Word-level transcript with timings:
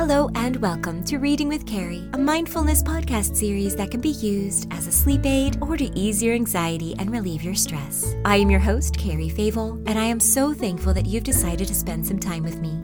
Hello 0.00 0.30
and 0.34 0.56
welcome 0.56 1.04
to 1.04 1.18
Reading 1.18 1.46
with 1.46 1.66
Carrie, 1.66 2.08
a 2.14 2.18
mindfulness 2.18 2.82
podcast 2.82 3.36
series 3.36 3.76
that 3.76 3.90
can 3.90 4.00
be 4.00 4.08
used 4.08 4.66
as 4.72 4.86
a 4.86 4.92
sleep 4.92 5.26
aid 5.26 5.58
or 5.60 5.76
to 5.76 5.90
ease 5.94 6.22
your 6.22 6.34
anxiety 6.34 6.94
and 6.98 7.10
relieve 7.10 7.42
your 7.42 7.54
stress. 7.54 8.14
I 8.24 8.36
am 8.36 8.48
your 8.48 8.60
host, 8.60 8.96
Carrie 8.96 9.28
Favel, 9.28 9.76
and 9.86 9.98
I 9.98 10.06
am 10.06 10.18
so 10.18 10.54
thankful 10.54 10.94
that 10.94 11.04
you've 11.04 11.24
decided 11.24 11.68
to 11.68 11.74
spend 11.74 12.06
some 12.06 12.18
time 12.18 12.44
with 12.44 12.62
me. 12.62 12.80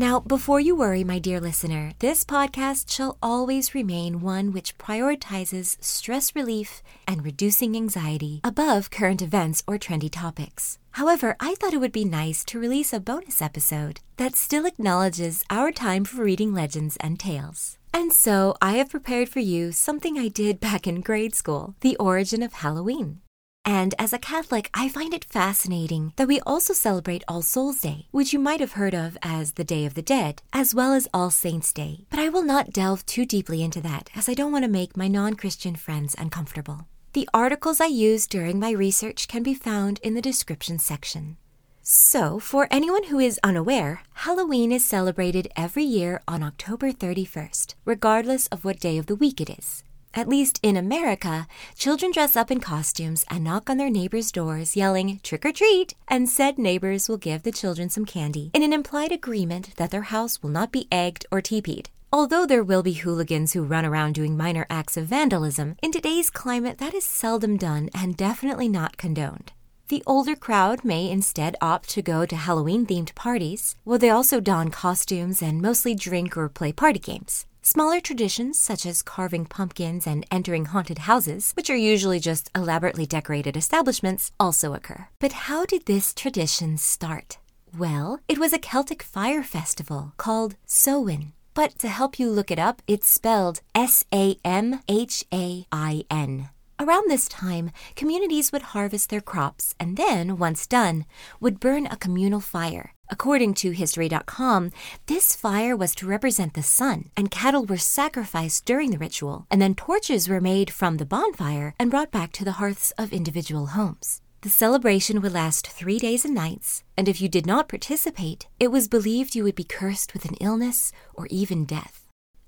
Now, 0.00 0.20
before 0.20 0.60
you 0.60 0.74
worry, 0.74 1.04
my 1.04 1.18
dear 1.18 1.40
listener, 1.40 1.92
this 1.98 2.24
podcast 2.24 2.90
shall 2.90 3.18
always 3.22 3.74
remain 3.74 4.22
one 4.22 4.50
which 4.50 4.78
prioritizes 4.78 5.76
stress 5.84 6.34
relief 6.34 6.82
and 7.06 7.22
reducing 7.22 7.76
anxiety 7.76 8.40
above 8.42 8.90
current 8.90 9.20
events 9.20 9.62
or 9.66 9.76
trendy 9.76 10.10
topics. 10.10 10.78
However, 10.92 11.36
I 11.38 11.54
thought 11.54 11.74
it 11.74 11.80
would 11.80 11.92
be 11.92 12.06
nice 12.06 12.46
to 12.46 12.58
release 12.58 12.94
a 12.94 12.98
bonus 12.98 13.42
episode 13.42 14.00
that 14.16 14.36
still 14.36 14.64
acknowledges 14.64 15.44
our 15.50 15.70
time 15.70 16.06
for 16.06 16.24
reading 16.24 16.54
legends 16.54 16.96
and 17.00 17.20
tales. 17.20 17.76
And 17.92 18.10
so 18.10 18.54
I 18.62 18.78
have 18.78 18.88
prepared 18.88 19.28
for 19.28 19.40
you 19.40 19.70
something 19.70 20.18
I 20.18 20.28
did 20.28 20.60
back 20.60 20.86
in 20.86 21.02
grade 21.02 21.34
school 21.34 21.74
the 21.80 21.98
origin 21.98 22.42
of 22.42 22.54
Halloween. 22.54 23.20
And 23.64 23.94
as 23.98 24.12
a 24.12 24.18
Catholic, 24.18 24.70
I 24.72 24.88
find 24.88 25.12
it 25.12 25.24
fascinating 25.24 26.12
that 26.16 26.28
we 26.28 26.40
also 26.40 26.72
celebrate 26.72 27.24
All 27.28 27.42
Souls 27.42 27.80
Day, 27.80 28.06
which 28.10 28.32
you 28.32 28.38
might 28.38 28.60
have 28.60 28.72
heard 28.72 28.94
of 28.94 29.18
as 29.22 29.52
the 29.52 29.64
Day 29.64 29.84
of 29.84 29.94
the 29.94 30.02
Dead, 30.02 30.42
as 30.52 30.74
well 30.74 30.92
as 30.92 31.08
All 31.12 31.30
Saints 31.30 31.72
Day. 31.72 32.06
But 32.10 32.20
I 32.20 32.28
will 32.28 32.42
not 32.42 32.72
delve 32.72 33.04
too 33.06 33.26
deeply 33.26 33.62
into 33.62 33.80
that, 33.82 34.10
as 34.14 34.28
I 34.28 34.34
don't 34.34 34.52
want 34.52 34.64
to 34.64 34.70
make 34.70 34.96
my 34.96 35.08
non 35.08 35.34
Christian 35.34 35.76
friends 35.76 36.14
uncomfortable. 36.18 36.86
The 37.12 37.28
articles 37.34 37.80
I 37.80 37.86
used 37.86 38.30
during 38.30 38.58
my 38.60 38.70
research 38.70 39.28
can 39.28 39.42
be 39.42 39.54
found 39.54 39.98
in 40.02 40.14
the 40.14 40.22
description 40.22 40.78
section. 40.78 41.36
So, 41.82 42.38
for 42.38 42.68
anyone 42.70 43.04
who 43.04 43.18
is 43.18 43.40
unaware, 43.42 44.02
Halloween 44.12 44.70
is 44.70 44.84
celebrated 44.84 45.48
every 45.56 45.82
year 45.82 46.22
on 46.28 46.42
October 46.42 46.92
31st, 46.92 47.74
regardless 47.84 48.46
of 48.48 48.64
what 48.64 48.78
day 48.78 48.96
of 48.96 49.06
the 49.06 49.16
week 49.16 49.40
it 49.40 49.50
is. 49.50 49.82
At 50.12 50.28
least 50.28 50.58
in 50.62 50.76
America, 50.76 51.46
children 51.76 52.10
dress 52.10 52.36
up 52.36 52.50
in 52.50 52.58
costumes 52.58 53.24
and 53.30 53.44
knock 53.44 53.70
on 53.70 53.76
their 53.76 53.90
neighbors' 53.90 54.32
doors 54.32 54.74
yelling, 54.74 55.20
trick 55.22 55.46
or 55.46 55.52
treat, 55.52 55.94
and 56.08 56.28
said 56.28 56.58
neighbors 56.58 57.08
will 57.08 57.16
give 57.16 57.44
the 57.44 57.52
children 57.52 57.88
some 57.90 58.04
candy 58.04 58.50
in 58.52 58.64
an 58.64 58.72
implied 58.72 59.12
agreement 59.12 59.76
that 59.76 59.92
their 59.92 60.02
house 60.02 60.42
will 60.42 60.50
not 60.50 60.72
be 60.72 60.88
egged 60.90 61.26
or 61.30 61.40
teepeed. 61.40 61.90
Although 62.12 62.44
there 62.44 62.64
will 62.64 62.82
be 62.82 62.94
hooligans 62.94 63.52
who 63.52 63.62
run 63.62 63.86
around 63.86 64.14
doing 64.14 64.36
minor 64.36 64.66
acts 64.68 64.96
of 64.96 65.06
vandalism, 65.06 65.76
in 65.80 65.92
today's 65.92 66.28
climate 66.28 66.78
that 66.78 66.92
is 66.92 67.04
seldom 67.04 67.56
done 67.56 67.88
and 67.94 68.16
definitely 68.16 68.68
not 68.68 68.96
condoned. 68.96 69.52
The 69.90 70.02
older 70.08 70.34
crowd 70.34 70.84
may 70.84 71.08
instead 71.08 71.54
opt 71.60 71.88
to 71.90 72.02
go 72.02 72.26
to 72.26 72.36
Halloween 72.36 72.84
themed 72.84 73.14
parties, 73.14 73.76
where 73.84 73.98
they 73.98 74.10
also 74.10 74.40
don 74.40 74.70
costumes 74.70 75.40
and 75.40 75.62
mostly 75.62 75.94
drink 75.94 76.36
or 76.36 76.48
play 76.48 76.72
party 76.72 76.98
games. 76.98 77.46
Smaller 77.62 78.00
traditions, 78.00 78.58
such 78.58 78.86
as 78.86 79.02
carving 79.02 79.44
pumpkins 79.44 80.06
and 80.06 80.24
entering 80.30 80.64
haunted 80.64 81.00
houses, 81.00 81.52
which 81.54 81.68
are 81.68 81.76
usually 81.76 82.18
just 82.18 82.50
elaborately 82.54 83.04
decorated 83.04 83.54
establishments, 83.54 84.32
also 84.40 84.72
occur. 84.72 85.08
But 85.18 85.32
how 85.32 85.66
did 85.66 85.84
this 85.84 86.14
tradition 86.14 86.78
start? 86.78 87.38
Well, 87.76 88.20
it 88.28 88.38
was 88.38 88.54
a 88.54 88.58
Celtic 88.58 89.02
fire 89.02 89.42
festival 89.42 90.14
called 90.16 90.56
Samhain. 90.64 91.32
But 91.52 91.78
to 91.80 91.88
help 91.88 92.18
you 92.18 92.30
look 92.30 92.50
it 92.50 92.58
up, 92.58 92.80
it's 92.86 93.08
spelled 93.08 93.60
S 93.74 94.04
A 94.12 94.36
M 94.42 94.80
H 94.88 95.24
A 95.32 95.66
I 95.70 96.04
N. 96.10 96.48
Around 96.80 97.10
this 97.10 97.28
time, 97.28 97.72
communities 97.94 98.52
would 98.52 98.72
harvest 98.72 99.10
their 99.10 99.20
crops 99.20 99.74
and 99.78 99.98
then, 99.98 100.38
once 100.38 100.66
done, 100.66 101.04
would 101.38 101.60
burn 101.60 101.86
a 101.86 101.96
communal 101.96 102.40
fire. 102.40 102.94
According 103.10 103.54
to 103.54 103.72
History.com, 103.72 104.70
this 105.06 105.34
fire 105.34 105.76
was 105.76 105.96
to 105.96 106.06
represent 106.06 106.54
the 106.54 106.62
sun, 106.62 107.10
and 107.16 107.30
cattle 107.30 107.64
were 107.64 107.76
sacrificed 107.76 108.64
during 108.64 108.92
the 108.92 108.98
ritual, 108.98 109.46
and 109.50 109.60
then 109.60 109.74
torches 109.74 110.28
were 110.28 110.40
made 110.40 110.70
from 110.70 110.96
the 110.96 111.04
bonfire 111.04 111.74
and 111.78 111.90
brought 111.90 112.12
back 112.12 112.30
to 112.32 112.44
the 112.44 112.52
hearths 112.52 112.92
of 112.96 113.12
individual 113.12 113.66
homes. 113.66 114.22
The 114.42 114.48
celebration 114.48 115.20
would 115.20 115.32
last 115.32 115.66
three 115.66 115.98
days 115.98 116.24
and 116.24 116.34
nights, 116.34 116.84
and 116.96 117.08
if 117.08 117.20
you 117.20 117.28
did 117.28 117.46
not 117.46 117.68
participate, 117.68 118.46
it 118.60 118.68
was 118.68 118.86
believed 118.88 119.34
you 119.34 119.42
would 119.42 119.56
be 119.56 119.64
cursed 119.64 120.14
with 120.14 120.24
an 120.24 120.36
illness 120.40 120.92
or 121.12 121.26
even 121.30 121.64
death. 121.64 122.06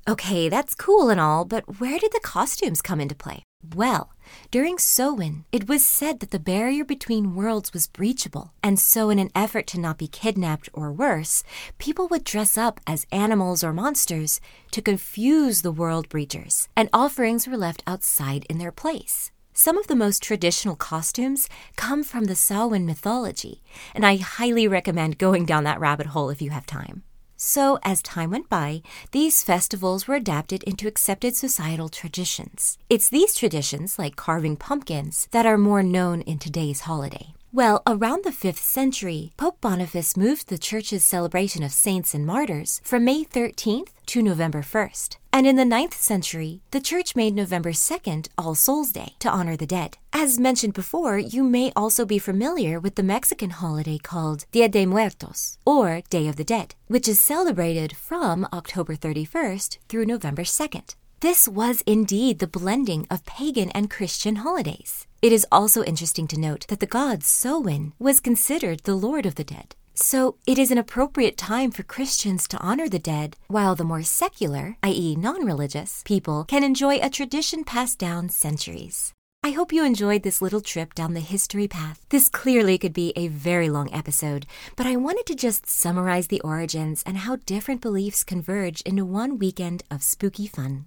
Okay, 0.08 0.48
that's 0.48 0.74
cool 0.74 1.10
and 1.10 1.20
all, 1.20 1.44
but 1.44 1.80
where 1.80 1.98
did 1.98 2.12
the 2.12 2.20
costumes 2.22 2.80
come 2.80 3.00
into 3.00 3.14
play? 3.14 3.42
Well, 3.62 4.12
during 4.50 4.78
Samhain, 4.78 5.44
it 5.52 5.68
was 5.68 5.86
said 5.86 6.18
that 6.18 6.30
the 6.30 6.40
barrier 6.40 6.84
between 6.84 7.36
worlds 7.36 7.72
was 7.72 7.86
breachable, 7.86 8.52
and 8.62 8.78
so, 8.78 9.08
in 9.08 9.20
an 9.20 9.30
effort 9.36 9.68
to 9.68 9.80
not 9.80 9.98
be 9.98 10.08
kidnapped 10.08 10.68
or 10.72 10.92
worse, 10.92 11.44
people 11.78 12.08
would 12.08 12.24
dress 12.24 12.58
up 12.58 12.80
as 12.86 13.06
animals 13.12 13.62
or 13.62 13.72
monsters 13.72 14.40
to 14.72 14.82
confuse 14.82 15.62
the 15.62 15.70
world 15.70 16.08
breachers, 16.08 16.66
and 16.76 16.88
offerings 16.92 17.46
were 17.46 17.56
left 17.56 17.84
outside 17.86 18.44
in 18.50 18.58
their 18.58 18.72
place. 18.72 19.30
Some 19.54 19.78
of 19.78 19.86
the 19.86 19.94
most 19.96 20.22
traditional 20.22 20.76
costumes 20.76 21.48
come 21.76 22.02
from 22.02 22.24
the 22.24 22.34
Samhain 22.34 22.84
mythology, 22.84 23.62
and 23.94 24.04
I 24.04 24.16
highly 24.16 24.66
recommend 24.66 25.18
going 25.18 25.44
down 25.44 25.62
that 25.64 25.78
rabbit 25.78 26.06
hole 26.06 26.30
if 26.30 26.42
you 26.42 26.50
have 26.50 26.66
time. 26.66 27.04
So, 27.44 27.80
as 27.82 28.02
time 28.02 28.30
went 28.30 28.48
by, 28.48 28.82
these 29.10 29.42
festivals 29.42 30.06
were 30.06 30.14
adapted 30.14 30.62
into 30.62 30.86
accepted 30.86 31.34
societal 31.34 31.88
traditions. 31.88 32.78
It's 32.88 33.08
these 33.08 33.34
traditions, 33.34 33.98
like 33.98 34.14
carving 34.14 34.54
pumpkins, 34.54 35.26
that 35.32 35.44
are 35.44 35.58
more 35.58 35.82
known 35.82 36.20
in 36.20 36.38
today's 36.38 36.82
holiday. 36.82 37.34
Well, 37.54 37.82
around 37.86 38.24
the 38.24 38.30
5th 38.30 38.56
century, 38.56 39.34
Pope 39.36 39.60
Boniface 39.60 40.16
moved 40.16 40.48
the 40.48 40.56
Church's 40.56 41.04
celebration 41.04 41.62
of 41.62 41.70
saints 41.70 42.14
and 42.14 42.26
martyrs 42.26 42.80
from 42.82 43.04
May 43.04 43.24
13th 43.24 43.88
to 44.06 44.22
November 44.22 44.62
1st. 44.62 45.16
And 45.34 45.46
in 45.46 45.56
the 45.56 45.64
9th 45.76 45.92
century, 45.92 46.62
the 46.70 46.80
Church 46.80 47.14
made 47.14 47.34
November 47.34 47.72
2nd 47.72 48.28
All 48.38 48.54
Souls 48.54 48.90
Day 48.90 49.16
to 49.18 49.28
honor 49.28 49.54
the 49.54 49.66
dead. 49.66 49.98
As 50.14 50.40
mentioned 50.40 50.72
before, 50.72 51.18
you 51.18 51.44
may 51.44 51.72
also 51.76 52.06
be 52.06 52.18
familiar 52.18 52.80
with 52.80 52.94
the 52.94 53.02
Mexican 53.02 53.50
holiday 53.50 53.98
called 53.98 54.46
Dia 54.50 54.70
de 54.70 54.86
Muertos, 54.86 55.58
or 55.66 56.00
Day 56.08 56.28
of 56.28 56.36
the 56.36 56.44
Dead, 56.44 56.74
which 56.86 57.06
is 57.06 57.20
celebrated 57.20 57.94
from 57.94 58.48
October 58.50 58.96
31st 58.96 59.76
through 59.90 60.06
November 60.06 60.42
2nd. 60.42 60.94
This 61.22 61.46
was 61.46 61.84
indeed 61.86 62.40
the 62.40 62.48
blending 62.48 63.06
of 63.08 63.24
pagan 63.24 63.70
and 63.70 63.88
Christian 63.88 64.42
holidays. 64.42 65.06
It 65.22 65.30
is 65.30 65.46
also 65.52 65.84
interesting 65.84 66.26
to 66.26 66.40
note 66.40 66.66
that 66.66 66.80
the 66.80 66.94
god 66.98 67.22
Samhain 67.22 67.92
was 68.00 68.18
considered 68.18 68.80
the 68.80 68.96
lord 68.96 69.24
of 69.24 69.36
the 69.36 69.44
dead. 69.44 69.76
So 69.94 70.34
it 70.48 70.58
is 70.58 70.72
an 70.72 70.78
appropriate 70.78 71.36
time 71.36 71.70
for 71.70 71.84
Christians 71.84 72.48
to 72.48 72.58
honor 72.58 72.88
the 72.88 72.98
dead, 72.98 73.36
while 73.46 73.76
the 73.76 73.84
more 73.84 74.02
secular, 74.02 74.76
i.e., 74.82 75.14
non 75.14 75.46
religious, 75.46 76.02
people 76.04 76.42
can 76.42 76.64
enjoy 76.64 76.98
a 76.98 77.08
tradition 77.08 77.62
passed 77.62 78.00
down 78.00 78.28
centuries. 78.28 79.12
I 79.44 79.50
hope 79.50 79.72
you 79.72 79.84
enjoyed 79.84 80.24
this 80.24 80.42
little 80.42 80.60
trip 80.60 80.92
down 80.92 81.14
the 81.14 81.20
history 81.20 81.68
path. 81.68 82.04
This 82.08 82.28
clearly 82.28 82.78
could 82.78 82.92
be 82.92 83.12
a 83.14 83.28
very 83.28 83.68
long 83.70 83.94
episode, 83.94 84.44
but 84.74 84.86
I 84.86 84.96
wanted 84.96 85.26
to 85.26 85.36
just 85.36 85.68
summarize 85.68 86.26
the 86.26 86.40
origins 86.40 87.04
and 87.06 87.18
how 87.18 87.36
different 87.46 87.80
beliefs 87.80 88.24
converge 88.24 88.80
into 88.80 89.04
one 89.04 89.38
weekend 89.38 89.84
of 89.88 90.02
spooky 90.02 90.48
fun. 90.48 90.86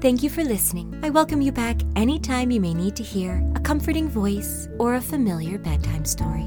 Thank 0.00 0.22
you 0.22 0.30
for 0.30 0.42
listening. 0.42 0.98
I 1.02 1.10
welcome 1.10 1.42
you 1.42 1.52
back 1.52 1.76
anytime 1.94 2.50
you 2.50 2.58
may 2.58 2.72
need 2.72 2.96
to 2.96 3.02
hear 3.02 3.44
a 3.54 3.60
comforting 3.60 4.08
voice 4.08 4.66
or 4.78 4.94
a 4.94 5.00
familiar 5.00 5.58
bedtime 5.58 6.06
story. 6.06 6.46